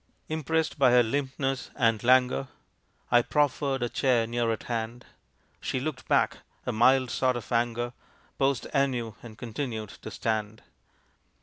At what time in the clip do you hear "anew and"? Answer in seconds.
8.73-9.37